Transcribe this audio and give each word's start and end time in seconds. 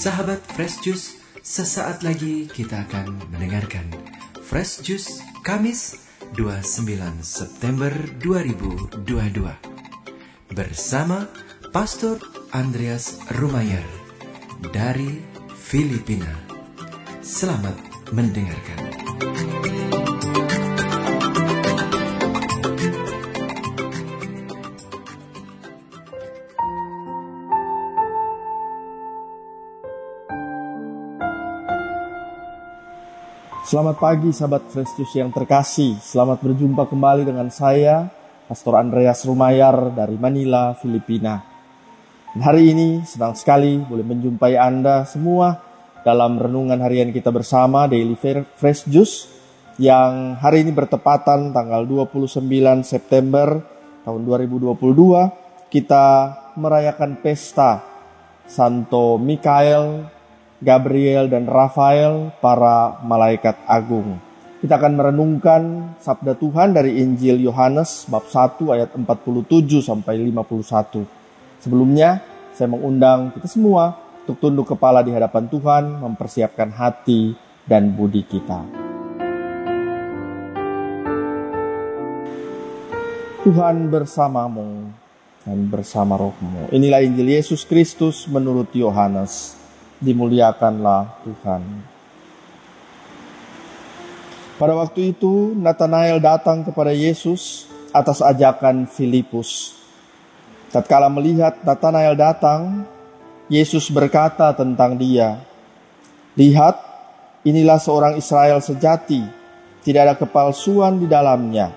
Sahabat 0.00 0.40
Fresh 0.56 0.80
Juice, 0.80 1.20
sesaat 1.44 2.00
lagi 2.00 2.48
kita 2.48 2.88
akan 2.88 3.20
mendengarkan 3.36 3.84
Fresh 4.40 4.80
Juice 4.80 5.20
Kamis 5.44 6.08
29 6.40 7.20
September 7.20 7.92
2022 8.16 8.96
bersama 10.56 11.28
Pastor 11.68 12.16
Andreas 12.56 13.20
Rumayer 13.36 13.84
dari 14.72 15.20
Filipina. 15.52 16.32
Selamat 17.20 17.76
mendengarkan. 18.08 18.80
Selamat 33.60 34.00
pagi 34.00 34.32
sahabat 34.32 34.72
Juice 34.72 35.20
yang 35.20 35.28
terkasih. 35.36 36.00
Selamat 36.00 36.40
berjumpa 36.40 36.88
kembali 36.88 37.28
dengan 37.28 37.52
saya, 37.52 38.08
Pastor 38.48 38.80
Andreas 38.80 39.20
Rumayar 39.28 39.92
dari 39.92 40.16
Manila, 40.16 40.72
Filipina. 40.72 41.44
Dan 42.32 42.40
hari 42.40 42.72
ini 42.72 43.04
senang 43.04 43.36
sekali 43.36 43.76
boleh 43.76 44.00
menjumpai 44.00 44.56
Anda 44.56 45.04
semua 45.04 45.60
dalam 46.00 46.40
renungan 46.40 46.80
harian 46.80 47.12
kita 47.12 47.28
bersama 47.28 47.84
Daily 47.84 48.16
Fresh 48.56 48.88
Juice 48.88 49.28
yang 49.76 50.40
hari 50.40 50.64
ini 50.64 50.72
bertepatan 50.72 51.52
tanggal 51.52 51.84
29 51.84 52.40
September 52.80 53.60
tahun 54.08 54.20
2022 54.24 54.72
kita 55.68 56.06
merayakan 56.56 57.20
pesta 57.20 57.84
Santo 58.48 59.20
Mikael 59.20 60.08
Gabriel 60.60 61.32
dan 61.32 61.48
Rafael, 61.48 62.36
para 62.36 63.00
malaikat 63.00 63.56
agung. 63.64 64.20
Kita 64.60 64.76
akan 64.76 64.92
merenungkan 64.92 65.62
sabda 65.96 66.36
Tuhan 66.36 66.76
dari 66.76 67.00
Injil 67.00 67.40
Yohanes 67.40 68.04
bab 68.12 68.28
1 68.28 68.60
ayat 68.68 68.92
47 68.92 69.80
sampai 69.80 70.20
51. 70.20 71.00
Sebelumnya, 71.64 72.20
saya 72.52 72.68
mengundang 72.68 73.32
kita 73.32 73.48
semua 73.48 73.96
untuk 74.20 74.36
tunduk 74.36 74.68
kepala 74.68 75.00
di 75.00 75.16
hadapan 75.16 75.48
Tuhan, 75.48 76.04
mempersiapkan 76.04 76.76
hati 76.76 77.32
dan 77.64 77.96
budi 77.96 78.20
kita. 78.20 78.60
Tuhan 83.48 83.88
bersamamu 83.88 84.92
dan 85.48 85.58
bersama 85.72 86.20
rohmu. 86.20 86.68
Inilah 86.68 87.00
Injil 87.00 87.32
Yesus 87.32 87.64
Kristus 87.64 88.28
menurut 88.28 88.68
Yohanes 88.76 89.59
dimuliakanlah 90.00 91.20
Tuhan. 91.22 91.62
Pada 94.56 94.76
waktu 94.76 95.16
itu, 95.16 95.56
Nathanael 95.56 96.20
datang 96.20 96.60
kepada 96.64 96.92
Yesus 96.92 97.64
atas 97.96 98.20
ajakan 98.20 98.84
Filipus. 98.84 99.76
Tatkala 100.68 101.08
melihat 101.08 101.64
Nathanael 101.64 102.12
datang, 102.12 102.84
Yesus 103.48 103.88
berkata 103.88 104.52
tentang 104.52 105.00
dia, 105.00 105.40
"Lihat, 106.36 106.76
inilah 107.42 107.80
seorang 107.80 108.20
Israel 108.20 108.60
sejati, 108.60 109.24
tidak 109.80 110.00
ada 110.04 110.14
kepalsuan 110.20 111.00
di 111.00 111.08
dalamnya." 111.08 111.72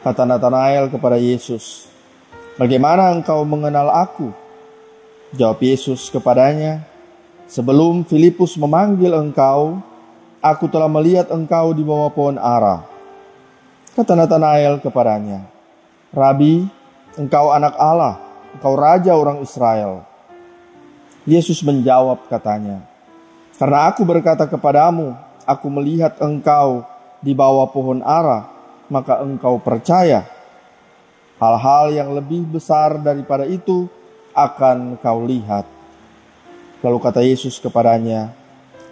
Kata 0.00 0.24
Nathanael 0.24 0.88
kepada 0.88 1.20
Yesus, 1.20 1.86
"Bagaimana 2.56 3.12
engkau 3.12 3.44
mengenal 3.44 3.92
aku?" 3.92 4.32
Jawab 5.36 5.60
Yesus 5.60 6.08
kepadanya, 6.08 6.88
Sebelum 7.48 8.04
Filipus 8.04 8.60
memanggil 8.60 9.08
engkau, 9.16 9.80
aku 10.44 10.68
telah 10.68 10.84
melihat 10.84 11.32
engkau 11.32 11.72
di 11.72 11.80
bawah 11.80 12.12
pohon 12.12 12.36
ara. 12.36 12.84
Kata 13.96 14.12
Nathanael 14.12 14.84
kepadanya, 14.84 15.48
Rabi, 16.12 16.68
engkau 17.16 17.48
anak 17.48 17.72
Allah, 17.80 18.20
engkau 18.52 18.76
raja 18.76 19.16
orang 19.16 19.40
Israel. 19.40 20.04
Yesus 21.24 21.64
menjawab 21.64 22.28
katanya, 22.28 22.84
Karena 23.56 23.88
aku 23.88 24.04
berkata 24.04 24.44
kepadamu, 24.44 25.16
aku 25.48 25.66
melihat 25.72 26.20
engkau 26.20 26.84
di 27.24 27.32
bawah 27.32 27.64
pohon 27.72 28.04
ara, 28.04 28.44
maka 28.92 29.24
engkau 29.24 29.56
percaya. 29.56 30.28
Hal-hal 31.40 31.96
yang 31.96 32.12
lebih 32.12 32.44
besar 32.44 33.00
daripada 33.00 33.48
itu 33.48 33.88
akan 34.36 35.00
kau 35.00 35.24
lihat. 35.24 35.77
Lalu 36.78 36.98
kata 37.02 37.26
Yesus 37.26 37.58
kepadanya, 37.58 38.30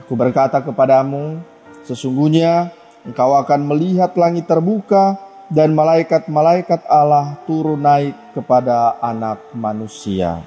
Aku 0.06 0.14
berkata 0.14 0.62
kepadamu, 0.62 1.42
sesungguhnya 1.82 2.70
engkau 3.02 3.34
akan 3.34 3.66
melihat 3.66 4.14
langit 4.14 4.46
terbuka 4.46 5.18
dan 5.50 5.74
malaikat-malaikat 5.74 6.86
Allah 6.86 7.38
turun 7.42 7.82
naik 7.82 8.14
kepada 8.30 8.98
anak 9.02 9.50
manusia. 9.54 10.42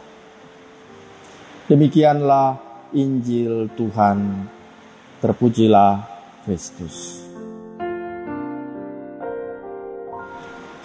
Demikianlah 1.67 2.59
Injil 2.95 3.67
Tuhan. 3.75 4.47
Terpujilah 5.19 6.07
Kristus. 6.47 7.27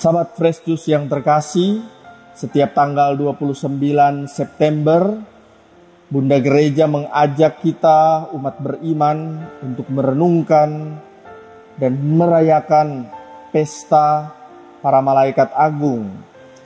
Sahabat 0.02 0.34
Juice 0.66 0.90
yang 0.90 1.06
terkasih, 1.06 1.78
setiap 2.34 2.74
tanggal 2.74 3.14
29 3.14 4.26
September 4.26 5.33
Bunda 6.14 6.38
Gereja 6.38 6.86
mengajak 6.86 7.58
kita 7.58 8.30
umat 8.38 8.62
beriman 8.62 9.50
untuk 9.58 9.90
merenungkan 9.90 10.94
dan 11.74 11.98
merayakan 11.98 13.10
pesta 13.50 14.30
para 14.78 15.02
malaikat 15.02 15.50
agung, 15.50 16.06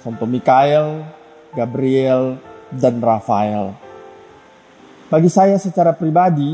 Santo 0.04 0.28
Mikael, 0.28 1.00
Gabriel, 1.56 2.36
dan 2.69 3.00
Rafael. 3.00 3.72
Bagi 5.09 5.32
saya 5.32 5.56
secara 5.56 5.97
pribadi, 5.97 6.53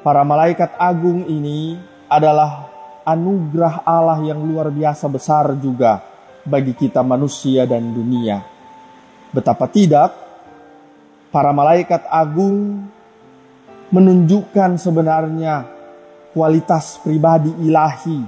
para 0.00 0.24
malaikat 0.24 0.80
agung 0.80 1.28
ini 1.28 1.76
adalah 2.08 2.72
anugerah 3.04 3.84
Allah 3.84 4.24
yang 4.24 4.40
luar 4.40 4.72
biasa 4.72 5.12
besar 5.12 5.52
juga 5.60 6.00
bagi 6.40 6.72
kita 6.72 7.04
manusia 7.04 7.68
dan 7.68 7.92
dunia. 7.92 8.40
Betapa 9.28 9.68
tidak 9.68 10.23
para 11.34 11.50
malaikat 11.50 12.06
agung 12.06 12.86
menunjukkan 13.90 14.78
sebenarnya 14.78 15.66
kualitas 16.30 17.02
pribadi 17.02 17.50
ilahi 17.66 18.22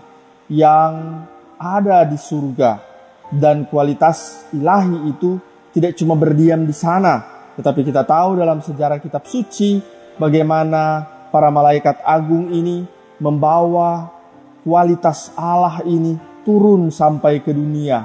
yang 0.51 1.23
ada 1.55 2.03
di 2.03 2.19
surga. 2.19 2.83
Dan 3.27 3.67
kualitas 3.71 4.51
ilahi 4.55 5.11
itu 5.11 5.39
tidak 5.71 5.99
cuma 5.99 6.19
berdiam 6.19 6.63
di 6.67 6.75
sana 6.75 7.37
tetapi 7.57 7.89
kita 7.89 8.05
tahu 8.05 8.37
dalam 8.37 8.61
sejarah 8.61 9.01
kitab 9.01 9.25
suci 9.25 9.81
bagaimana 10.21 11.09
para 11.33 11.49
malaikat 11.49 12.05
agung 12.05 12.53
ini 12.53 12.85
membawa 13.17 14.13
kualitas 14.61 15.33
Allah 15.35 15.81
ini 15.89 16.21
turun 16.45 16.93
sampai 16.93 17.41
ke 17.41 17.51
dunia 17.51 18.05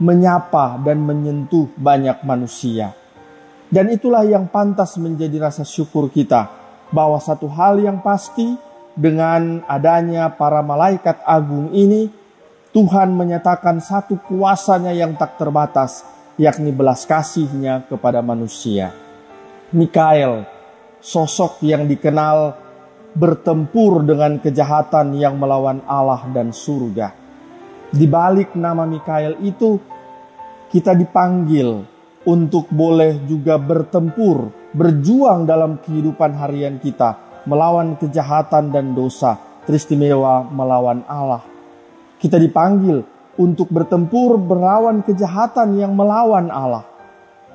menyapa 0.00 0.80
dan 0.80 1.00
menyentuh 1.00 1.68
banyak 1.76 2.20
manusia 2.24 2.99
dan 3.70 3.86
itulah 3.94 4.26
yang 4.26 4.50
pantas 4.50 4.98
menjadi 4.98 5.38
rasa 5.38 5.62
syukur 5.62 6.10
kita 6.10 6.50
bahwa 6.90 7.22
satu 7.22 7.46
hal 7.46 7.78
yang 7.78 8.02
pasti 8.02 8.58
dengan 8.98 9.62
adanya 9.70 10.26
para 10.34 10.58
malaikat 10.60 11.22
agung 11.22 11.70
ini 11.70 12.10
Tuhan 12.70 13.14
menyatakan 13.14 13.82
satu 13.82 14.18
kuasanya 14.26 14.94
yang 14.94 15.18
tak 15.18 15.38
terbatas 15.38 16.06
yakni 16.38 16.70
belas 16.70 17.02
kasihnya 17.02 17.86
kepada 17.90 18.22
manusia. 18.22 18.94
Mikael, 19.74 20.46
sosok 21.02 21.62
yang 21.66 21.86
dikenal 21.90 22.54
bertempur 23.14 24.06
dengan 24.06 24.38
kejahatan 24.38 25.18
yang 25.18 25.34
melawan 25.34 25.82
Allah 25.86 26.22
dan 26.30 26.54
surga. 26.54 27.10
Di 27.90 28.06
balik 28.06 28.54
nama 28.54 28.86
Mikael 28.86 29.42
itu 29.42 29.82
kita 30.70 30.94
dipanggil 30.94 31.82
untuk 32.28 32.68
boleh 32.68 33.24
juga 33.24 33.56
bertempur, 33.56 34.52
berjuang 34.76 35.48
dalam 35.48 35.80
kehidupan 35.80 36.36
harian 36.36 36.76
kita, 36.76 37.42
melawan 37.48 37.96
kejahatan 37.96 38.68
dan 38.68 38.92
dosa, 38.92 39.40
teristimewa 39.64 40.44
melawan 40.44 41.00
Allah. 41.08 41.40
Kita 42.20 42.36
dipanggil 42.36 43.00
untuk 43.40 43.72
bertempur 43.72 44.36
melawan 44.36 45.00
kejahatan 45.00 45.80
yang 45.80 45.96
melawan 45.96 46.52
Allah. 46.52 46.84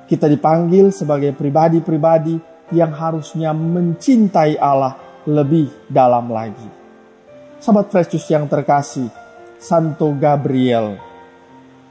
Kita 0.06 0.26
dipanggil 0.26 0.90
sebagai 0.90 1.30
pribadi-pribadi 1.34 2.38
yang 2.74 2.90
harusnya 2.90 3.54
mencintai 3.54 4.58
Allah 4.58 4.98
lebih 5.26 5.70
dalam 5.86 6.30
lagi. 6.30 6.66
Sahabat 7.62 7.90
Fresh 7.90 8.26
yang 8.30 8.46
terkasih, 8.50 9.10
Santo 9.58 10.14
Gabriel, 10.14 10.98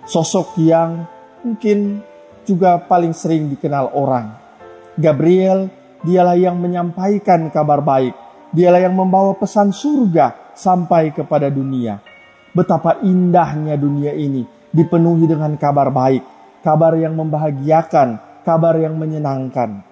sosok 0.07 0.59
yang 0.59 1.07
mungkin 1.43 2.03
juga 2.47 2.77
paling 2.79 3.11
sering 3.11 3.49
dikenal 3.51 3.91
orang. 3.97 4.31
Gabriel 4.95 5.67
dialah 6.05 6.37
yang 6.37 6.55
menyampaikan 6.61 7.49
kabar 7.49 7.81
baik, 7.81 8.13
dialah 8.53 8.79
yang 8.85 8.95
membawa 8.95 9.35
pesan 9.35 9.73
surga 9.73 10.53
sampai 10.55 11.11
kepada 11.11 11.51
dunia. 11.51 11.99
Betapa 12.55 13.03
indahnya 13.03 13.75
dunia 13.75 14.15
ini 14.15 14.47
dipenuhi 14.71 15.27
dengan 15.27 15.57
kabar 15.59 15.91
baik, 15.91 16.23
kabar 16.63 16.95
yang 16.95 17.17
membahagiakan, 17.19 18.41
kabar 18.47 18.79
yang 18.79 18.95
menyenangkan. 18.95 19.83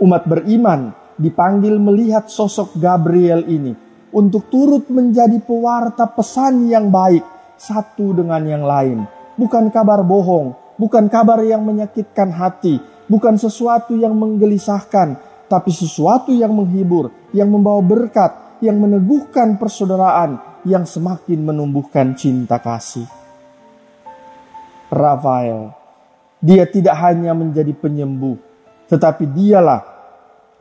Umat 0.00 0.24
beriman 0.24 0.96
dipanggil 1.20 1.76
melihat 1.76 2.32
sosok 2.32 2.80
Gabriel 2.80 3.44
ini 3.44 3.76
untuk 4.16 4.48
turut 4.48 4.88
menjadi 4.88 5.36
pewarta 5.44 6.08
pesan 6.08 6.72
yang 6.72 6.88
baik 6.88 7.22
satu 7.60 8.16
dengan 8.16 8.40
yang 8.48 8.64
lain. 8.64 9.04
Bukan 9.36 9.68
kabar 9.68 10.00
bohong, 10.00 10.56
bukan 10.80 11.12
kabar 11.12 11.44
yang 11.44 11.60
menyakitkan 11.60 12.32
hati, 12.32 12.80
bukan 13.04 13.36
sesuatu 13.36 13.92
yang 13.92 14.16
menggelisahkan, 14.16 15.20
tapi 15.44 15.68
sesuatu 15.68 16.32
yang 16.32 16.56
menghibur, 16.56 17.12
yang 17.36 17.52
membawa 17.52 17.84
berkat, 17.84 18.32
yang 18.64 18.80
meneguhkan 18.80 19.60
persaudaraan, 19.60 20.64
yang 20.64 20.88
semakin 20.88 21.44
menumbuhkan 21.44 22.16
cinta 22.16 22.56
kasih. 22.56 23.04
Rafael, 24.88 25.76
dia 26.40 26.64
tidak 26.64 26.96
hanya 27.04 27.36
menjadi 27.36 27.76
penyembuh, 27.76 28.40
tetapi 28.88 29.28
dialah 29.28 29.84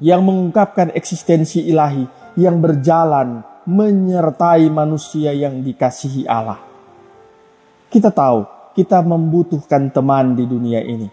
yang 0.03 0.19
mengungkapkan 0.27 0.91
eksistensi 0.91 1.63
ilahi 1.71 2.03
yang 2.35 2.59
berjalan 2.59 3.47
menyertai 3.67 4.67
manusia 4.67 5.31
yang 5.31 5.63
dikasihi 5.63 6.27
Allah. 6.27 6.59
Kita 7.89 8.13
tahu 8.13 8.58
kita 8.73 9.01
membutuhkan 9.01 9.89
teman 9.89 10.37
di 10.37 10.45
dunia 10.45 10.81
ini. 10.83 11.07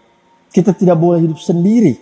Kita 0.47 0.73
tidak 0.73 0.97
boleh 0.97 1.23
hidup 1.23 1.39
sendiri. 1.39 1.93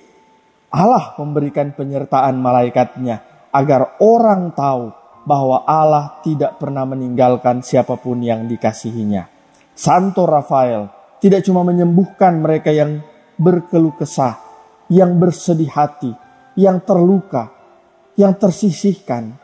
Allah 0.71 1.15
memberikan 1.17 1.71
penyertaan 1.71 2.35
malaikatnya 2.37 3.47
agar 3.55 3.95
orang 4.03 4.51
tahu 4.51 4.91
bahwa 5.25 5.65
Allah 5.65 6.21
tidak 6.21 6.61
pernah 6.61 6.85
meninggalkan 6.85 7.63
siapa 7.65 7.97
pun 7.97 8.21
yang 8.21 8.45
dikasihinya. 8.45 9.25
Santo 9.73 10.23
Rafael 10.27 10.87
tidak 11.19 11.41
cuma 11.47 11.65
menyembuhkan 11.65 12.37
mereka 12.39 12.69
yang 12.69 13.01
berkeluh 13.35 13.97
kesah, 13.97 14.37
yang 14.91 15.17
bersedih 15.17 15.71
hati, 15.71 16.11
yang 16.55 16.83
terluka, 16.85 17.51
yang 18.15 18.37
tersisihkan, 18.37 19.35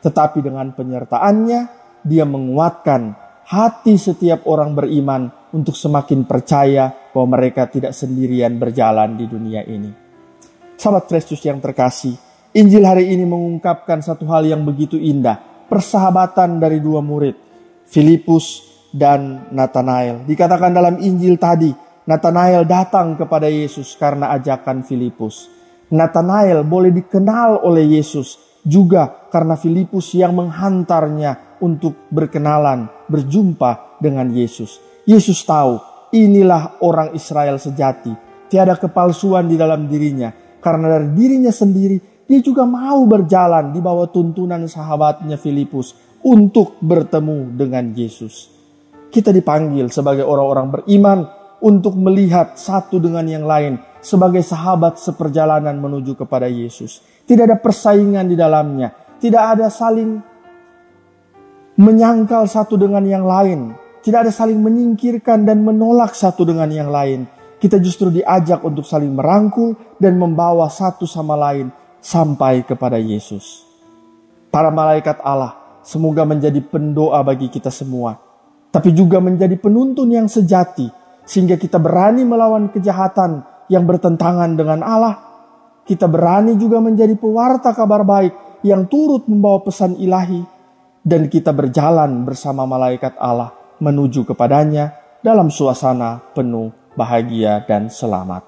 tetapi 0.00 0.40
dengan 0.40 0.72
penyertaannya 0.72 1.60
dia 2.04 2.24
menguatkan 2.28 3.16
hati 3.48 3.96
setiap 3.96 4.44
orang 4.48 4.72
beriman 4.76 5.32
untuk 5.54 5.78
semakin 5.78 6.26
percaya 6.26 6.90
bahwa 7.14 7.38
mereka 7.38 7.70
tidak 7.70 7.94
sendirian 7.94 8.58
berjalan 8.58 9.14
di 9.14 9.30
dunia 9.30 9.62
ini. 9.62 9.94
Sahabat 10.74 11.06
Kristus 11.06 11.38
yang 11.46 11.62
terkasih, 11.62 12.18
Injil 12.58 12.82
hari 12.82 13.14
ini 13.14 13.22
mengungkapkan 13.22 14.02
satu 14.02 14.26
hal 14.26 14.42
yang 14.50 14.66
begitu 14.66 14.98
indah, 14.98 15.38
persahabatan 15.70 16.58
dari 16.58 16.82
dua 16.82 16.98
murid, 16.98 17.38
Filipus 17.86 18.66
dan 18.90 19.50
Nathanael. 19.54 20.26
Dikatakan 20.26 20.74
dalam 20.74 20.98
Injil 20.98 21.38
tadi, 21.38 21.70
Nathanael 22.04 22.66
datang 22.66 23.14
kepada 23.14 23.46
Yesus 23.46 23.94
karena 23.94 24.34
ajakan 24.34 24.82
Filipus. 24.82 25.46
Nathanael 25.94 26.66
boleh 26.66 26.90
dikenal 26.90 27.62
oleh 27.62 27.98
Yesus 27.98 28.38
juga 28.66 29.28
karena 29.30 29.54
Filipus 29.54 30.16
yang 30.16 30.34
menghantarnya 30.34 31.60
untuk 31.62 32.08
berkenalan, 32.10 32.90
berjumpa 33.06 33.83
dengan 34.00 34.30
Yesus. 34.30 34.78
Yesus 35.04 35.42
tahu 35.44 35.78
inilah 36.14 36.80
orang 36.80 37.12
Israel 37.12 37.58
sejati. 37.58 38.14
Tiada 38.48 38.78
kepalsuan 38.78 39.50
di 39.50 39.58
dalam 39.58 39.90
dirinya. 39.90 40.30
Karena 40.62 40.96
dari 40.96 41.12
dirinya 41.12 41.52
sendiri, 41.52 42.24
dia 42.24 42.40
juga 42.40 42.64
mau 42.64 43.04
berjalan 43.04 43.74
di 43.74 43.80
bawah 43.84 44.08
tuntunan 44.08 44.64
sahabatnya 44.64 45.36
Filipus 45.36 45.92
untuk 46.24 46.80
bertemu 46.80 47.52
dengan 47.52 47.92
Yesus. 47.92 48.48
Kita 49.12 49.28
dipanggil 49.30 49.92
sebagai 49.92 50.24
orang-orang 50.24 50.66
beriman 50.72 51.18
untuk 51.60 51.94
melihat 52.00 52.56
satu 52.56 52.96
dengan 52.96 53.28
yang 53.28 53.44
lain 53.44 53.76
sebagai 54.00 54.40
sahabat 54.40 55.00
seperjalanan 55.00 55.76
menuju 55.76 56.16
kepada 56.16 56.48
Yesus. 56.48 57.04
Tidak 57.24 57.44
ada 57.44 57.56
persaingan 57.60 58.28
di 58.28 58.36
dalamnya, 58.36 58.92
tidak 59.20 59.56
ada 59.56 59.66
saling 59.68 60.20
menyangkal 61.76 62.44
satu 62.48 62.76
dengan 62.80 63.04
yang 63.04 63.24
lain, 63.24 63.72
tidak 64.04 64.28
ada 64.28 64.32
saling 64.36 64.60
menyingkirkan 64.60 65.48
dan 65.48 65.64
menolak 65.64 66.12
satu 66.12 66.44
dengan 66.44 66.68
yang 66.68 66.92
lain. 66.92 67.24
Kita 67.56 67.80
justru 67.80 68.12
diajak 68.12 68.60
untuk 68.60 68.84
saling 68.84 69.08
merangkul 69.16 69.96
dan 69.96 70.20
membawa 70.20 70.68
satu 70.68 71.08
sama 71.08 71.32
lain 71.32 71.72
sampai 72.04 72.68
kepada 72.68 73.00
Yesus. 73.00 73.64
Para 74.52 74.68
malaikat 74.68 75.24
Allah 75.24 75.80
semoga 75.80 76.28
menjadi 76.28 76.60
pendoa 76.60 77.24
bagi 77.24 77.48
kita 77.48 77.72
semua, 77.72 78.20
tapi 78.68 78.92
juga 78.92 79.24
menjadi 79.24 79.56
penuntun 79.56 80.12
yang 80.12 80.28
sejati 80.28 80.84
sehingga 81.24 81.56
kita 81.56 81.80
berani 81.80 82.28
melawan 82.28 82.68
kejahatan 82.68 83.40
yang 83.72 83.88
bertentangan 83.88 84.52
dengan 84.52 84.84
Allah. 84.84 85.16
Kita 85.88 86.04
berani 86.12 86.60
juga 86.60 86.76
menjadi 86.76 87.16
pewarta 87.16 87.72
kabar 87.72 88.04
baik 88.04 88.60
yang 88.68 88.84
turut 88.84 89.24
membawa 89.24 89.64
pesan 89.64 89.96
ilahi 89.96 90.44
dan 91.00 91.32
kita 91.32 91.56
berjalan 91.56 92.28
bersama 92.28 92.68
malaikat 92.68 93.16
Allah 93.16 93.63
menuju 93.82 94.26
kepadanya 94.28 94.94
dalam 95.24 95.48
suasana 95.48 96.20
penuh 96.36 96.70
bahagia 96.94 97.62
dan 97.64 97.90
selamat. 97.90 98.46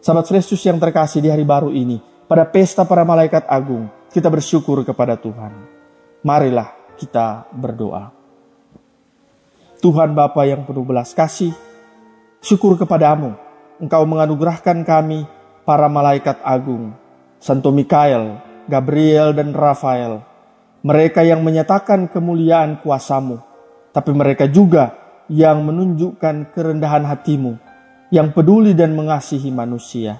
Sahabat 0.00 0.26
Kristus 0.32 0.64
yang 0.64 0.80
terkasih 0.80 1.20
di 1.20 1.28
hari 1.28 1.44
baru 1.44 1.68
ini, 1.70 2.00
pada 2.24 2.48
pesta 2.48 2.88
para 2.88 3.04
malaikat 3.04 3.44
agung, 3.46 3.90
kita 4.10 4.32
bersyukur 4.32 4.80
kepada 4.82 5.18
Tuhan. 5.20 5.52
Marilah 6.24 6.72
kita 6.96 7.48
berdoa. 7.52 8.10
Tuhan 9.80 10.12
Bapa 10.12 10.44
yang 10.44 10.64
penuh 10.64 10.84
belas 10.84 11.12
kasih, 11.16 11.52
syukur 12.44 12.76
kepadamu 12.76 13.50
Engkau 13.80 14.04
menganugerahkan 14.04 14.84
kami 14.84 15.24
para 15.64 15.88
malaikat 15.88 16.36
agung, 16.44 16.92
Santo 17.40 17.72
Mikael, 17.72 18.36
Gabriel, 18.68 19.32
dan 19.32 19.56
Rafael. 19.56 20.20
Mereka 20.84 21.24
yang 21.24 21.40
menyatakan 21.40 22.12
kemuliaan 22.12 22.84
kuasamu, 22.84 23.40
tapi 23.90 24.10
mereka 24.14 24.46
juga 24.50 24.94
yang 25.30 25.62
menunjukkan 25.62 26.50
kerendahan 26.50 27.06
hatimu, 27.06 27.54
yang 28.10 28.34
peduli 28.34 28.74
dan 28.74 28.98
mengasihi 28.98 29.54
manusia. 29.54 30.18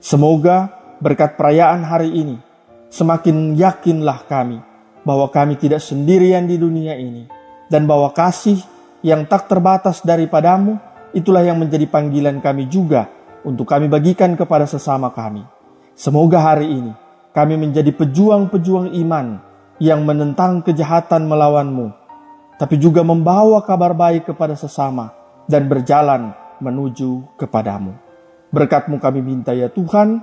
Semoga 0.00 0.72
berkat 0.98 1.36
perayaan 1.36 1.84
hari 1.84 2.10
ini, 2.10 2.36
semakin 2.88 3.52
yakinlah 3.54 4.24
kami 4.24 4.58
bahwa 5.04 5.28
kami 5.28 5.60
tidak 5.60 5.84
sendirian 5.84 6.48
di 6.48 6.56
dunia 6.56 6.96
ini, 6.96 7.28
dan 7.68 7.84
bahwa 7.84 8.12
kasih 8.16 8.60
yang 9.04 9.28
tak 9.28 9.50
terbatas 9.50 10.00
daripadamu 10.00 10.78
itulah 11.12 11.44
yang 11.44 11.60
menjadi 11.60 11.84
panggilan 11.90 12.40
kami 12.40 12.70
juga 12.70 13.10
untuk 13.42 13.68
kami 13.68 13.90
bagikan 13.90 14.32
kepada 14.38 14.64
sesama 14.64 15.12
kami. 15.12 15.44
Semoga 15.92 16.40
hari 16.40 16.72
ini 16.72 16.92
kami 17.36 17.60
menjadi 17.60 17.92
pejuang-pejuang 17.92 18.96
iman 19.04 19.40
yang 19.82 20.06
menentang 20.06 20.62
kejahatan 20.62 21.26
melawanmu, 21.26 22.01
tapi 22.62 22.78
juga 22.78 23.02
membawa 23.02 23.58
kabar 23.66 23.90
baik 23.90 24.30
kepada 24.30 24.54
sesama 24.54 25.10
dan 25.50 25.66
berjalan 25.66 26.30
menuju 26.62 27.34
kepadamu. 27.34 27.90
Berkatmu 28.54 29.02
kami 29.02 29.18
minta 29.18 29.50
ya 29.50 29.66
Tuhan, 29.66 30.22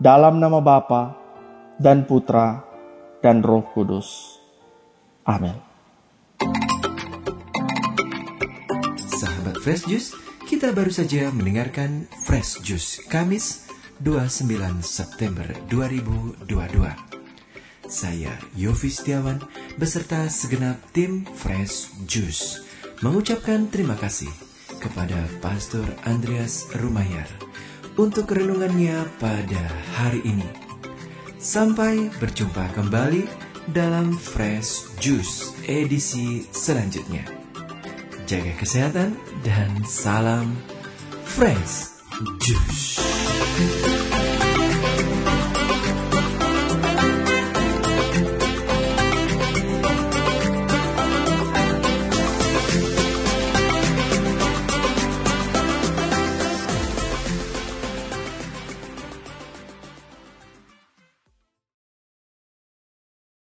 dalam 0.00 0.40
nama 0.40 0.64
Bapa 0.64 1.12
dan 1.76 2.08
Putra 2.08 2.64
dan 3.20 3.44
Roh 3.44 3.68
Kudus. 3.76 4.40
Amin. 5.28 5.52
Fresh 9.66 9.90
Juice, 9.90 10.14
kita 10.46 10.70
baru 10.70 10.94
saja 10.94 11.26
mendengarkan 11.34 12.06
Fresh 12.22 12.62
Juice 12.62 13.02
Kamis 13.10 13.66
29 13.98 14.46
September 14.80 15.50
2022. 15.66 17.15
Saya 17.86 18.34
Yofi 18.58 18.90
Setiawan 18.90 19.38
beserta 19.78 20.26
segenap 20.26 20.78
tim 20.90 21.22
Fresh 21.24 21.94
Juice 22.04 22.66
mengucapkan 23.00 23.70
terima 23.70 23.94
kasih 23.94 24.30
kepada 24.82 25.16
Pastor 25.38 25.86
Andreas 26.04 26.66
Rumayar 26.76 27.26
untuk 27.94 28.30
renungannya 28.34 29.06
pada 29.22 29.62
hari 29.96 30.20
ini. 30.26 30.48
Sampai 31.38 32.10
berjumpa 32.18 32.74
kembali 32.74 33.24
dalam 33.70 34.14
Fresh 34.14 34.98
Juice 34.98 35.54
edisi 35.66 36.42
selanjutnya 36.50 37.36
jaga 38.26 38.52
kesehatan, 38.58 39.14
dan 39.46 39.70
salam 39.86 40.58
fresh 41.22 42.02
juice. 42.42 42.98